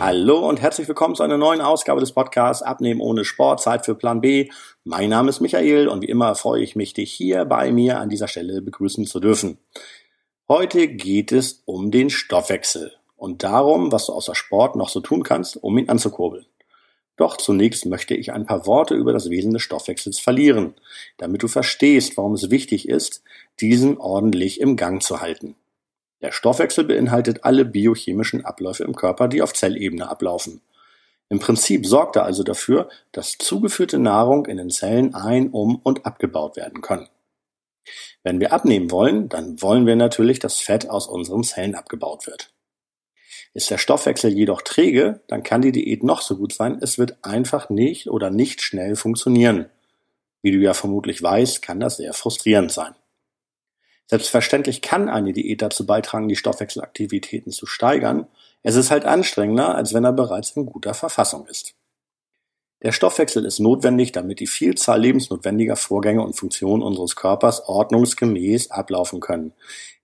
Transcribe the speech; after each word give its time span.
Hallo 0.00 0.48
und 0.48 0.62
herzlich 0.62 0.86
willkommen 0.86 1.16
zu 1.16 1.22
einer 1.22 1.36
neuen 1.36 1.60
Ausgabe 1.60 2.00
des 2.00 2.12
Podcasts 2.12 2.62
Abnehmen 2.62 3.00
ohne 3.00 3.24
Sport, 3.24 3.60
Zeit 3.60 3.84
für 3.84 3.94
Plan 3.94 4.20
B. 4.20 4.48
Mein 4.84 5.10
Name 5.10 5.28
ist 5.28 5.40
Michael 5.40 5.88
und 5.88 6.02
wie 6.02 6.08
immer 6.08 6.34
freue 6.34 6.62
ich 6.62 6.76
mich, 6.76 6.94
dich 6.94 7.12
hier 7.12 7.44
bei 7.44 7.72
mir 7.72 7.98
an 7.98 8.08
dieser 8.08 8.28
Stelle 8.28 8.62
begrüßen 8.62 9.06
zu 9.06 9.20
dürfen. 9.20 9.58
Heute 10.48 10.88
geht 10.88 11.32
es 11.32 11.62
um 11.66 11.90
den 11.90 12.10
Stoffwechsel 12.10 12.92
und 13.16 13.42
darum, 13.42 13.92
was 13.92 14.06
du 14.06 14.12
außer 14.12 14.34
Sport 14.34 14.76
noch 14.76 14.88
so 14.88 15.00
tun 15.00 15.24
kannst, 15.24 15.62
um 15.62 15.76
ihn 15.76 15.88
anzukurbeln. 15.88 16.46
Doch 17.18 17.36
zunächst 17.36 17.84
möchte 17.84 18.14
ich 18.14 18.32
ein 18.32 18.46
paar 18.46 18.64
Worte 18.64 18.94
über 18.94 19.12
das 19.12 19.28
Wesen 19.28 19.52
des 19.52 19.62
Stoffwechsels 19.62 20.20
verlieren, 20.20 20.74
damit 21.18 21.42
du 21.42 21.48
verstehst, 21.48 22.16
warum 22.16 22.34
es 22.34 22.48
wichtig 22.50 22.88
ist, 22.88 23.22
diesen 23.60 23.98
ordentlich 23.98 24.60
im 24.60 24.76
Gang 24.76 25.02
zu 25.02 25.20
halten. 25.20 25.56
Der 26.22 26.30
Stoffwechsel 26.30 26.84
beinhaltet 26.84 27.44
alle 27.44 27.64
biochemischen 27.64 28.44
Abläufe 28.44 28.84
im 28.84 28.94
Körper, 28.94 29.26
die 29.26 29.42
auf 29.42 29.52
Zellebene 29.52 30.08
ablaufen. 30.08 30.60
Im 31.28 31.40
Prinzip 31.40 31.86
sorgt 31.86 32.14
er 32.14 32.24
also 32.24 32.44
dafür, 32.44 32.88
dass 33.10 33.36
zugeführte 33.36 33.98
Nahrung 33.98 34.46
in 34.46 34.56
den 34.56 34.70
Zellen 34.70 35.14
ein-, 35.14 35.50
um- 35.50 35.80
und 35.82 36.06
abgebaut 36.06 36.56
werden 36.56 36.80
kann. 36.82 37.08
Wenn 38.22 38.38
wir 38.38 38.52
abnehmen 38.52 38.92
wollen, 38.92 39.28
dann 39.28 39.60
wollen 39.60 39.86
wir 39.86 39.96
natürlich, 39.96 40.38
dass 40.38 40.60
Fett 40.60 40.88
aus 40.88 41.08
unseren 41.08 41.42
Zellen 41.42 41.74
abgebaut 41.74 42.28
wird. 42.28 42.52
Ist 43.54 43.70
der 43.70 43.78
Stoffwechsel 43.78 44.32
jedoch 44.32 44.62
träge, 44.62 45.20
dann 45.26 45.42
kann 45.42 45.62
die 45.62 45.72
Diät 45.72 46.02
noch 46.02 46.22
so 46.22 46.36
gut 46.36 46.52
sein, 46.52 46.78
es 46.80 46.98
wird 46.98 47.16
einfach 47.22 47.70
nicht 47.70 48.08
oder 48.08 48.30
nicht 48.30 48.62
schnell 48.62 48.94
funktionieren. 48.94 49.66
Wie 50.42 50.52
du 50.52 50.58
ja 50.58 50.74
vermutlich 50.74 51.22
weißt, 51.22 51.62
kann 51.62 51.80
das 51.80 51.96
sehr 51.96 52.12
frustrierend 52.12 52.70
sein. 52.70 52.94
Selbstverständlich 54.06 54.80
kann 54.80 55.08
eine 55.08 55.32
Diät 55.32 55.60
dazu 55.60 55.84
beitragen, 55.84 56.28
die 56.28 56.36
Stoffwechselaktivitäten 56.36 57.52
zu 57.52 57.66
steigern. 57.66 58.26
Es 58.62 58.74
ist 58.74 58.90
halt 58.90 59.04
anstrengender, 59.04 59.74
als 59.74 59.92
wenn 59.92 60.04
er 60.04 60.12
bereits 60.12 60.52
in 60.52 60.64
guter 60.64 60.94
Verfassung 60.94 61.46
ist. 61.46 61.74
Der 62.82 62.92
Stoffwechsel 62.92 63.44
ist 63.44 63.58
notwendig, 63.58 64.12
damit 64.12 64.40
die 64.40 64.46
Vielzahl 64.46 65.00
lebensnotwendiger 65.00 65.76
Vorgänge 65.76 66.22
und 66.22 66.34
Funktionen 66.34 66.82
unseres 66.82 67.16
Körpers 67.16 67.68
ordnungsgemäß 67.68 68.70
ablaufen 68.70 69.20
können. 69.20 69.52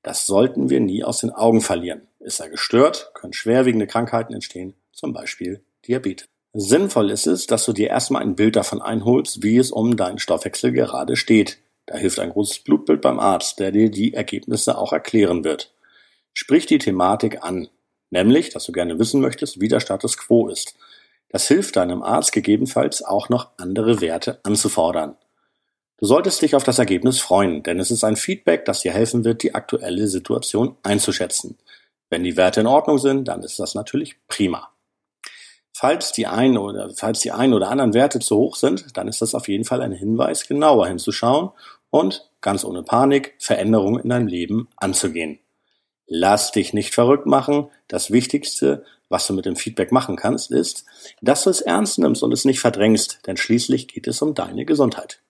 Das 0.03 0.27
sollten 0.27 0.71
wir 0.71 0.81
nie 0.81 1.05
aus 1.05 1.21
den 1.21 1.31
Augen 1.31 1.61
verlieren. 1.61 2.03
Ist 2.25 2.41
er 2.41 2.49
gestört, 2.49 3.11
können 3.13 3.35
schwerwiegende 3.35 3.87
Krankheiten 3.87 4.33
entstehen, 4.33 4.73
zum 4.93 5.13
Beispiel 5.13 5.63
Diabetes. 5.87 6.27
Sinnvoll 6.55 7.11
ist 7.11 7.27
es, 7.27 7.47
dass 7.47 7.67
du 7.67 7.75
dir 7.75 7.91
erstmal 7.91 8.23
ein 8.23 8.35
Bild 8.35 8.57
davon 8.57 8.81
einholst, 8.81 9.43
wie 9.43 9.59
es 9.59 9.71
um 9.71 9.95
deinen 9.99 10.19
Stoffwechsel 10.19 10.73
gerade 10.73 11.17
steht. 11.17 11.59
Da 11.85 11.99
hilft 11.99 12.19
ein 12.19 12.31
großes 12.31 12.61
Blutbild 12.61 13.03
beim 13.03 13.21
Arzt, 13.21 13.61
der 13.61 13.73
dir 13.73 13.91
die 13.91 14.15
Ergebnisse 14.15 14.79
auch 14.79 14.95
erklären 14.95 15.45
wird. 15.45 15.75
Sprich 16.33 16.65
die 16.65 16.79
Thematik 16.79 17.45
an, 17.45 17.69
nämlich, 18.09 18.49
dass 18.49 18.65
du 18.65 18.73
gerne 18.73 18.99
wissen 18.99 19.21
möchtest, 19.21 19.61
wie 19.61 19.69
der 19.69 19.81
Status 19.81 20.17
quo 20.17 20.49
ist. 20.49 20.77
Das 21.29 21.47
hilft 21.47 21.77
deinem 21.77 22.03
Arzt 22.03 22.33
gegebenenfalls 22.33 23.03
auch 23.03 23.29
noch 23.29 23.51
andere 23.59 24.01
Werte 24.01 24.41
anzufordern. 24.45 25.19
Du 25.99 26.07
solltest 26.07 26.41
dich 26.41 26.55
auf 26.55 26.65
das 26.65 26.79
Ergebnis 26.79 27.21
freuen, 27.21 27.63
denn 27.63 27.79
es 27.81 27.91
ist 27.91 28.03
ein 28.03 28.17
Feedback, 28.17 28.65
das 28.65 28.81
dir 28.81 28.93
helfen 28.93 29.25
wird, 29.27 29.43
die 29.43 29.55
aktuelle 29.55 30.09
Situation 30.09 30.79
einzuschätzen. 30.83 31.59
Wenn 32.11 32.25
die 32.25 32.37
Werte 32.37 32.61
in 32.61 32.67
Ordnung 32.67 32.99
sind, 32.99 33.29
dann 33.29 33.43
ist 33.43 33.59
das 33.59 33.75
natürlich 33.75 34.17
prima. 34.29 34.71
Falls 35.73 36.13
die 36.13 36.29
einen 36.29 36.57
oder, 36.57 36.91
falls 36.95 37.19
die 37.21 37.33
einen 37.33 37.53
oder 37.53 37.69
anderen 37.69 37.95
Werte 37.95 38.21
zu 38.21 38.37
hoch 38.37 38.55
sind, 38.55 38.97
dann 38.97 39.09
ist 39.09 39.21
das 39.21 39.35
auf 39.35 39.49
jeden 39.49 39.65
Fall 39.65 39.83
ein 39.83 39.93
Hinweis, 39.93 40.47
genauer 40.47 40.87
hinzuschauen 40.87 41.51
und 41.91 42.31
ganz 42.41 42.65
ohne 42.65 42.85
Panik 42.85 43.35
Veränderungen 43.39 44.01
in 44.01 44.11
deinem 44.11 44.29
Leben 44.29 44.69
anzugehen. 44.77 45.41
Lass 46.07 46.53
dich 46.53 46.75
nicht 46.75 46.95
verrückt 46.95 47.27
machen. 47.27 47.71
Das 47.89 48.13
Wichtigste, 48.13 48.85
was 49.09 49.27
du 49.27 49.33
mit 49.33 49.47
dem 49.47 49.57
Feedback 49.57 49.91
machen 49.91 50.15
kannst, 50.15 50.53
ist, 50.53 50.85
dass 51.23 51.43
du 51.43 51.51
es 51.51 51.61
ernst 51.61 51.99
nimmst 51.99 52.23
und 52.23 52.33
es 52.33 52.45
nicht 52.45 52.61
verdrängst, 52.61 53.27
denn 53.27 53.37
schließlich 53.37 53.89
geht 53.89 54.07
es 54.07 54.23
um 54.23 54.35
deine 54.35 54.65
Gesundheit. 54.65 55.24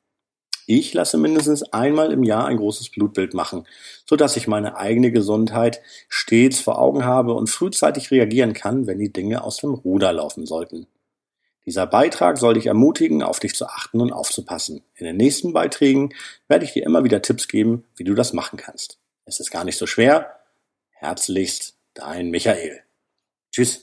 Ich 0.66 0.94
lasse 0.94 1.19
mindestens 1.19 1.62
einmal 1.72 2.12
im 2.12 2.22
Jahr 2.22 2.47
ein 2.47 2.56
großes 2.56 2.91
Blutbild 2.91 3.34
machen, 3.34 3.66
so 4.06 4.16
dass 4.16 4.36
ich 4.36 4.48
meine 4.48 4.76
eigene 4.76 5.10
Gesundheit 5.10 5.82
stets 6.08 6.60
vor 6.60 6.78
Augen 6.78 7.04
habe 7.04 7.34
und 7.34 7.50
frühzeitig 7.50 8.10
reagieren 8.10 8.54
kann, 8.54 8.86
wenn 8.86 8.98
die 8.98 9.12
Dinge 9.12 9.44
aus 9.44 9.58
dem 9.58 9.75
Ruder 9.75 10.12
laufen 10.12 10.47
sollten. 10.47 10.86
Dieser 11.66 11.86
Beitrag 11.86 12.38
soll 12.38 12.54
dich 12.54 12.66
ermutigen, 12.66 13.22
auf 13.22 13.41
dich 13.41 13.54
zu 13.54 13.66
achten 13.66 14.00
und 14.00 14.12
aufzupassen. 14.12 14.82
In 14.97 15.06
den 15.06 15.16
nächsten 15.16 15.52
Beiträgen 15.52 16.14
werde 16.47 16.64
ich 16.64 16.72
dir 16.72 16.84
immer 16.84 17.04
wieder 17.04 17.22
Tipps 17.22 17.48
geben, 17.48 17.84
wie 17.96 18.04
du 18.04 18.14
das 18.14 18.32
machen 18.32 18.58
kannst. 18.58 18.98
Es 19.25 19.41
ist 19.41 19.50
gar 19.50 19.64
nicht 19.64 19.78
so 19.78 19.86
schwer. 19.86 20.36
Herzlichst, 20.91 21.76
dein 21.94 22.31
Michael. 22.31 22.82
Tschüss. 23.50 23.81